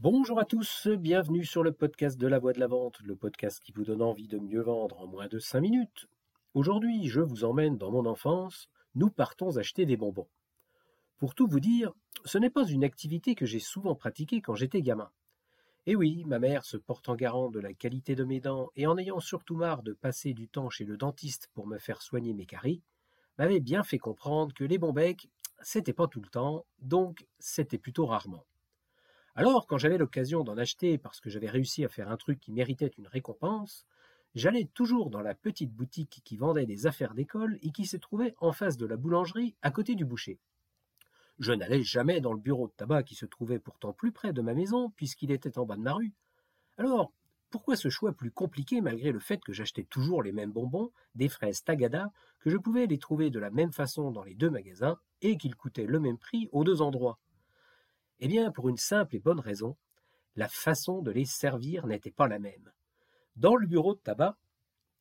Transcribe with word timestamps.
Bonjour 0.00 0.38
à 0.38 0.44
tous, 0.44 0.86
bienvenue 0.86 1.44
sur 1.44 1.64
le 1.64 1.72
podcast 1.72 2.16
de 2.16 2.28
la 2.28 2.38
voix 2.38 2.52
de 2.52 2.60
la 2.60 2.68
vente, 2.68 3.00
le 3.00 3.16
podcast 3.16 3.58
qui 3.58 3.72
vous 3.72 3.82
donne 3.82 4.00
envie 4.00 4.28
de 4.28 4.38
mieux 4.38 4.60
vendre 4.60 5.00
en 5.00 5.08
moins 5.08 5.26
de 5.26 5.40
5 5.40 5.60
minutes. 5.60 6.06
Aujourd'hui, 6.54 7.08
je 7.08 7.20
vous 7.20 7.42
emmène 7.42 7.76
dans 7.76 7.90
mon 7.90 8.06
enfance, 8.06 8.68
nous 8.94 9.10
partons 9.10 9.56
acheter 9.56 9.86
des 9.86 9.96
bonbons. 9.96 10.28
Pour 11.16 11.34
tout 11.34 11.48
vous 11.48 11.58
dire, 11.58 11.92
ce 12.24 12.38
n'est 12.38 12.48
pas 12.48 12.64
une 12.64 12.84
activité 12.84 13.34
que 13.34 13.44
j'ai 13.44 13.58
souvent 13.58 13.96
pratiquée 13.96 14.40
quand 14.40 14.54
j'étais 14.54 14.82
gamin. 14.82 15.10
Et 15.86 15.96
oui, 15.96 16.22
ma 16.26 16.38
mère, 16.38 16.64
se 16.64 16.76
portant 16.76 17.16
garant 17.16 17.50
de 17.50 17.58
la 17.58 17.74
qualité 17.74 18.14
de 18.14 18.22
mes 18.22 18.38
dents 18.38 18.70
et 18.76 18.86
en 18.86 18.98
ayant 18.98 19.18
surtout 19.18 19.56
marre 19.56 19.82
de 19.82 19.94
passer 19.94 20.32
du 20.32 20.46
temps 20.46 20.70
chez 20.70 20.84
le 20.84 20.96
dentiste 20.96 21.50
pour 21.54 21.66
me 21.66 21.78
faire 21.78 22.02
soigner 22.02 22.34
mes 22.34 22.46
caries, 22.46 22.82
m'avait 23.36 23.58
bien 23.58 23.82
fait 23.82 23.98
comprendre 23.98 24.54
que 24.54 24.62
les 24.62 24.78
bons 24.78 24.92
becs, 24.92 25.28
c'était 25.60 25.92
pas 25.92 26.06
tout 26.06 26.20
le 26.20 26.28
temps, 26.28 26.64
donc 26.78 27.26
c'était 27.40 27.78
plutôt 27.78 28.06
rarement. 28.06 28.44
Alors, 29.38 29.68
quand 29.68 29.78
j'avais 29.78 29.98
l'occasion 29.98 30.42
d'en 30.42 30.58
acheter 30.58 30.98
parce 30.98 31.20
que 31.20 31.30
j'avais 31.30 31.48
réussi 31.48 31.84
à 31.84 31.88
faire 31.88 32.10
un 32.10 32.16
truc 32.16 32.40
qui 32.40 32.50
méritait 32.50 32.90
une 32.98 33.06
récompense, 33.06 33.86
j'allais 34.34 34.64
toujours 34.74 35.10
dans 35.10 35.20
la 35.20 35.36
petite 35.36 35.72
boutique 35.72 36.22
qui 36.24 36.36
vendait 36.36 36.66
des 36.66 36.88
affaires 36.88 37.14
d'école 37.14 37.56
et 37.62 37.70
qui 37.70 37.86
se 37.86 37.96
trouvait 37.96 38.34
en 38.38 38.50
face 38.50 38.76
de 38.76 38.84
la 38.84 38.96
boulangerie 38.96 39.54
à 39.62 39.70
côté 39.70 39.94
du 39.94 40.04
boucher. 40.04 40.40
Je 41.38 41.52
n'allais 41.52 41.84
jamais 41.84 42.20
dans 42.20 42.32
le 42.32 42.40
bureau 42.40 42.66
de 42.66 42.72
tabac 42.72 43.04
qui 43.04 43.14
se 43.14 43.26
trouvait 43.26 43.60
pourtant 43.60 43.92
plus 43.92 44.10
près 44.10 44.32
de 44.32 44.42
ma 44.42 44.54
maison 44.54 44.90
puisqu'il 44.90 45.30
était 45.30 45.56
en 45.56 45.66
bas 45.66 45.76
de 45.76 45.82
ma 45.82 45.92
rue. 45.92 46.12
Alors, 46.78 47.12
pourquoi 47.50 47.76
ce 47.76 47.90
choix 47.90 48.12
plus 48.12 48.32
compliqué 48.32 48.80
malgré 48.80 49.12
le 49.12 49.20
fait 49.20 49.40
que 49.40 49.52
j'achetais 49.52 49.84
toujours 49.84 50.24
les 50.24 50.32
mêmes 50.32 50.52
bonbons, 50.52 50.90
des 51.14 51.28
fraises 51.28 51.62
Tagada, 51.62 52.10
que 52.40 52.50
je 52.50 52.56
pouvais 52.56 52.86
les 52.86 52.98
trouver 52.98 53.30
de 53.30 53.38
la 53.38 53.50
même 53.50 53.72
façon 53.72 54.10
dans 54.10 54.24
les 54.24 54.34
deux 54.34 54.50
magasins 54.50 54.98
et 55.22 55.36
qu'ils 55.38 55.54
coûtaient 55.54 55.86
le 55.86 56.00
même 56.00 56.18
prix 56.18 56.48
aux 56.50 56.64
deux 56.64 56.82
endroits? 56.82 57.20
Eh 58.20 58.28
bien, 58.28 58.50
pour 58.50 58.68
une 58.68 58.76
simple 58.76 59.16
et 59.16 59.20
bonne 59.20 59.40
raison, 59.40 59.76
la 60.36 60.48
façon 60.48 61.02
de 61.02 61.10
les 61.10 61.24
servir 61.24 61.86
n'était 61.86 62.10
pas 62.10 62.28
la 62.28 62.38
même. 62.38 62.72
Dans 63.36 63.56
le 63.56 63.66
bureau 63.66 63.94
de 63.94 64.00
tabac, 64.00 64.36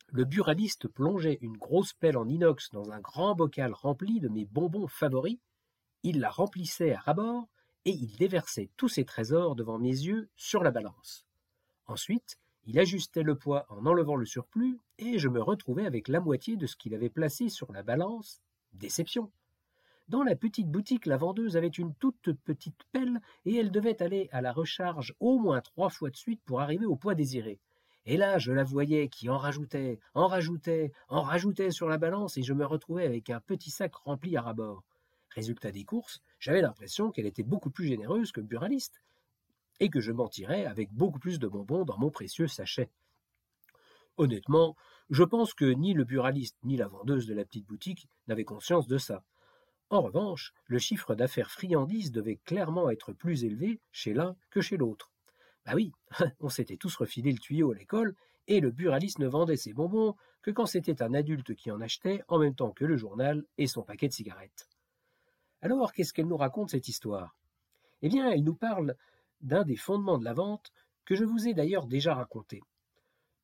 le 0.09 0.23
buraliste 0.23 0.87
plongeait 0.87 1.39
une 1.41 1.57
grosse 1.57 1.93
pelle 1.93 2.17
en 2.17 2.27
inox 2.27 2.71
dans 2.71 2.91
un 2.91 2.99
grand 2.99 3.35
bocal 3.35 3.73
rempli 3.73 4.19
de 4.19 4.29
mes 4.29 4.45
bonbons 4.45 4.87
favoris, 4.87 5.39
il 6.03 6.19
la 6.19 6.29
remplissait 6.29 6.93
à 6.93 6.99
rabord 6.99 7.47
et 7.85 7.91
il 7.91 8.15
déversait 8.15 8.69
tous 8.77 8.89
ses 8.89 9.05
trésors 9.05 9.55
devant 9.55 9.79
mes 9.79 9.89
yeux 9.89 10.29
sur 10.35 10.63
la 10.63 10.71
balance. 10.71 11.25
Ensuite, 11.87 12.37
il 12.65 12.79
ajustait 12.79 13.23
le 13.23 13.35
poids 13.35 13.65
en 13.69 13.85
enlevant 13.85 14.15
le 14.15 14.25
surplus 14.25 14.79
et 14.97 15.19
je 15.19 15.29
me 15.29 15.41
retrouvais 15.41 15.85
avec 15.85 16.07
la 16.07 16.19
moitié 16.19 16.57
de 16.57 16.67
ce 16.67 16.75
qu'il 16.75 16.93
avait 16.93 17.09
placé 17.09 17.49
sur 17.49 17.71
la 17.71 17.83
balance. 17.83 18.41
Déception. 18.73 19.31
Dans 20.07 20.23
la 20.23 20.37
petite 20.37 20.71
boutique, 20.71 21.05
la 21.05 21.17
vendeuse 21.17 21.57
avait 21.57 21.67
une 21.67 21.93
toute 21.95 22.31
petite 22.45 22.81
pelle 22.93 23.19
et 23.45 23.55
elle 23.55 23.71
devait 23.71 24.01
aller 24.01 24.29
à 24.31 24.39
la 24.39 24.53
recharge 24.53 25.13
au 25.19 25.37
moins 25.37 25.59
trois 25.59 25.89
fois 25.89 26.09
de 26.09 26.15
suite 26.15 26.41
pour 26.45 26.61
arriver 26.61 26.85
au 26.85 26.95
poids 26.95 27.13
désiré. 27.13 27.59
Et 28.05 28.15
là, 28.15 28.39
je 28.39 28.53
la 28.53 28.63
voyais 28.63 29.09
qui 29.09 29.27
en 29.27 29.37
rajoutait, 29.37 29.99
en 30.13 30.27
rajoutait, 30.27 30.93
en 31.09 31.21
rajoutait 31.23 31.71
sur 31.71 31.89
la 31.89 31.97
balance 31.97 32.37
et 32.37 32.43
je 32.43 32.53
me 32.53 32.65
retrouvais 32.65 33.05
avec 33.05 33.29
un 33.29 33.41
petit 33.41 33.69
sac 33.69 33.93
rempli 33.95 34.37
à 34.37 34.41
rabord. 34.41 34.81
Résultat 35.29 35.73
des 35.73 35.83
courses, 35.83 36.21
j'avais 36.39 36.61
l'impression 36.61 37.11
qu'elle 37.11 37.25
était 37.25 37.43
beaucoup 37.43 37.69
plus 37.69 37.87
généreuse 37.87 38.31
que 38.31 38.39
le 38.39 38.47
buraliste 38.47 39.01
et 39.81 39.89
que 39.89 39.99
je 39.99 40.13
m'en 40.13 40.29
tirais 40.29 40.65
avec 40.65 40.89
beaucoup 40.93 41.19
plus 41.19 41.37
de 41.37 41.47
bonbons 41.47 41.83
dans 41.83 41.97
mon 41.97 42.11
précieux 42.11 42.47
sachet. 42.47 42.89
Honnêtement, 44.15 44.77
je 45.09 45.25
pense 45.25 45.53
que 45.53 45.65
ni 45.65 45.93
le 45.93 46.05
buraliste 46.05 46.55
ni 46.63 46.77
la 46.77 46.87
vendeuse 46.87 47.27
de 47.27 47.33
la 47.33 47.43
petite 47.43 47.67
boutique 47.67 48.07
n'avaient 48.29 48.45
conscience 48.45 48.87
de 48.87 48.97
ça. 48.97 49.25
En 49.89 50.01
revanche, 50.01 50.53
le 50.65 50.79
chiffre 50.79 51.15
d'affaires 51.15 51.51
friandises 51.51 52.11
devait 52.11 52.39
clairement 52.43 52.89
être 52.89 53.13
plus 53.13 53.45
élevé 53.45 53.79
chez 53.91 54.13
l'un 54.13 54.35
que 54.49 54.59
chez 54.59 54.75
l'autre. 54.75 55.11
Bah 55.65 55.73
oui, 55.75 55.93
on 56.41 56.49
s'était 56.49 56.77
tous 56.77 56.95
refilé 56.97 57.31
le 57.31 57.39
tuyau 57.39 57.71
à 57.71 57.75
l'école, 57.75 58.15
et 58.47 58.59
le 58.59 58.71
buraliste 58.71 59.19
ne 59.19 59.27
vendait 59.27 59.57
ses 59.57 59.73
bonbons 59.73 60.15
que 60.41 60.51
quand 60.51 60.65
c'était 60.65 61.01
un 61.01 61.13
adulte 61.13 61.55
qui 61.55 61.71
en 61.71 61.81
achetait 61.81 62.21
en 62.27 62.39
même 62.39 62.55
temps 62.55 62.71
que 62.71 62.85
le 62.85 62.97
journal 62.97 63.45
et 63.57 63.67
son 63.67 63.83
paquet 63.83 64.07
de 64.07 64.13
cigarettes. 64.13 64.67
Alors, 65.61 65.93
qu'est-ce 65.93 66.13
qu'elle 66.13 66.27
nous 66.27 66.37
raconte 66.37 66.71
cette 66.71 66.87
histoire? 66.87 67.35
Eh 68.01 68.09
bien, 68.09 68.29
elle 68.29 68.43
nous 68.43 68.55
parle 68.55 68.95
d'un 69.41 69.63
des 69.63 69.75
fondements 69.75 70.17
de 70.17 70.25
la 70.25 70.33
vente 70.33 70.71
que 71.05 71.15
je 71.15 71.23
vous 71.23 71.47
ai 71.47 71.53
d'ailleurs 71.53 71.87
déjà 71.87 72.13
raconté. 72.13 72.61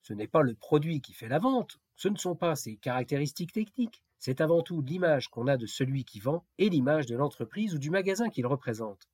Ce 0.02 0.14
n'est 0.14 0.28
pas 0.28 0.42
le 0.42 0.54
produit 0.54 1.02
qui 1.02 1.14
fait 1.14 1.30
la 1.30 1.40
vente, 1.40 1.80
ce 1.96 2.10
ne 2.10 2.18
sont 2.18 2.36
pas 2.36 2.56
ses 2.56 2.76
caractéristiques 2.76 3.54
techniques, 3.54 4.04
c'est 4.26 4.40
avant 4.40 4.62
tout 4.62 4.82
l'image 4.82 5.28
qu'on 5.28 5.48
a 5.48 5.58
de 5.58 5.66
celui 5.66 6.06
qui 6.06 6.22
vend 6.22 6.46
et 6.58 6.70
l'image 6.70 7.08
de 7.08 7.18
l'entreprise 7.18 7.76
ou 7.76 7.78
du 7.78 7.90
magasin 7.90 8.30
qu'il 8.30 8.48
représente. 8.48 9.10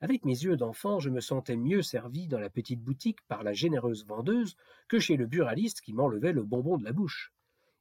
Avec 0.00 0.24
mes 0.24 0.32
yeux 0.42 0.56
d'enfant, 0.56 0.98
je 0.98 1.08
me 1.08 1.20
sentais 1.20 1.54
mieux 1.54 1.82
servi 1.82 2.26
dans 2.26 2.40
la 2.40 2.50
petite 2.50 2.82
boutique 2.82 3.20
par 3.28 3.44
la 3.44 3.52
généreuse 3.52 4.04
vendeuse 4.04 4.56
que 4.88 4.98
chez 4.98 5.16
le 5.16 5.26
buraliste 5.26 5.82
qui 5.82 5.92
m'enlevait 5.92 6.32
le 6.32 6.42
bonbon 6.42 6.78
de 6.78 6.82
la 6.82 6.90
bouche. 6.90 7.32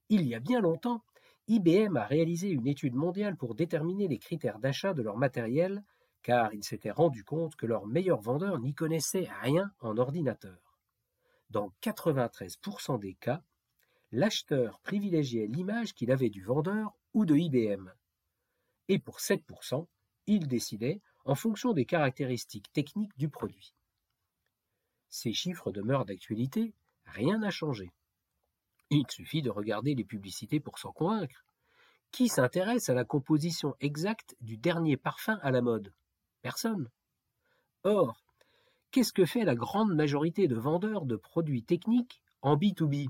Il 0.09 0.27
y 0.27 0.35
a 0.35 0.39
bien 0.39 0.61
longtemps, 0.61 1.03
IBM 1.47 1.97
a 1.97 2.05
réalisé 2.05 2.49
une 2.49 2.67
étude 2.67 2.93
mondiale 2.93 3.35
pour 3.35 3.55
déterminer 3.55 4.07
les 4.07 4.19
critères 4.19 4.59
d'achat 4.59 4.93
de 4.93 5.01
leur 5.01 5.17
matériel, 5.17 5.83
car 6.21 6.53
il 6.53 6.63
s'était 6.63 6.91
rendu 6.91 7.23
compte 7.23 7.55
que 7.55 7.65
leurs 7.65 7.87
meilleurs 7.87 8.21
vendeurs 8.21 8.59
n'y 8.59 8.75
connaissaient 8.75 9.27
rien 9.41 9.71
en 9.79 9.97
ordinateur. 9.97 10.77
Dans 11.49 11.73
93% 11.81 12.99
des 12.99 13.15
cas, 13.15 13.41
l'acheteur 14.11 14.79
privilégiait 14.79 15.47
l'image 15.47 15.93
qu'il 15.93 16.11
avait 16.11 16.29
du 16.29 16.43
vendeur 16.43 16.95
ou 17.13 17.25
de 17.25 17.35
IBM. 17.35 17.91
Et 18.87 18.99
pour 18.99 19.19
7%, 19.19 19.87
il 20.27 20.47
décidait 20.47 21.01
en 21.25 21.35
fonction 21.35 21.73
des 21.73 21.85
caractéristiques 21.85 22.71
techniques 22.73 23.17
du 23.17 23.29
produit. 23.29 23.73
Ces 25.09 25.33
chiffres 25.33 25.71
demeurent 25.71 26.05
d'actualité, 26.05 26.73
rien 27.05 27.39
n'a 27.39 27.51
changé. 27.51 27.91
Il 28.89 29.05
suffit 29.09 29.41
de 29.41 29.49
regarder 29.49 29.93
les 29.93 30.03
publicités 30.03 30.59
pour 30.59 30.79
s'en 30.79 30.91
convaincre. 30.91 31.45
Qui 32.11 32.27
s'intéresse 32.27 32.89
à 32.89 32.95
la 32.95 33.05
composition 33.05 33.75
exacte 33.79 34.35
du 34.41 34.57
dernier 34.57 34.97
parfum 34.97 35.37
à 35.43 35.51
la 35.51 35.61
mode? 35.61 35.93
Personne. 36.41 36.89
Or, 37.83 38.23
qu'est-ce 38.89 39.13
que 39.13 39.25
fait 39.25 39.43
la 39.43 39.55
grande 39.55 39.93
majorité 39.93 40.47
de 40.47 40.55
vendeurs 40.55 41.05
de 41.05 41.15
produits 41.15 41.63
techniques 41.63 42.21
en 42.41 42.55
B2B 42.57 43.09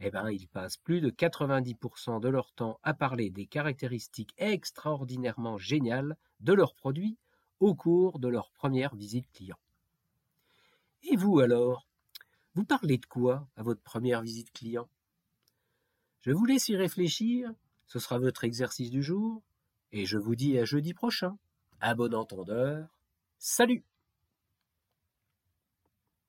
eh 0.00 0.10
bien, 0.10 0.28
ils 0.30 0.48
passent 0.48 0.76
plus 0.76 1.00
de 1.00 1.10
90% 1.10 2.20
de 2.20 2.28
leur 2.28 2.52
temps 2.52 2.78
à 2.82 2.94
parler 2.94 3.30
des 3.30 3.46
caractéristiques 3.46 4.34
extraordinairement 4.38 5.58
géniales 5.58 6.16
de 6.40 6.52
leurs 6.52 6.74
produits 6.74 7.16
au 7.60 7.74
cours 7.74 8.18
de 8.18 8.28
leur 8.28 8.50
première 8.50 8.94
visite 8.94 9.30
client. 9.32 9.58
Et 11.02 11.16
vous 11.16 11.40
alors? 11.40 11.86
Vous 12.54 12.64
parlez 12.64 12.98
de 12.98 13.06
quoi 13.06 13.48
à 13.56 13.62
votre 13.62 13.82
première 13.82 14.22
visite 14.22 14.52
client? 14.52 14.88
Je 16.22 16.30
vous 16.30 16.46
laisse 16.46 16.68
y 16.68 16.76
réfléchir, 16.76 17.52
ce 17.86 17.98
sera 17.98 18.18
votre 18.18 18.44
exercice 18.44 18.90
du 18.90 19.02
jour, 19.02 19.42
et 19.92 20.06
je 20.06 20.18
vous 20.18 20.34
dis 20.34 20.58
à 20.58 20.64
jeudi 20.64 20.94
prochain. 20.94 21.36
À 21.80 21.94
bon 21.94 22.14
entendeur, 22.14 22.88
salut 23.38 23.84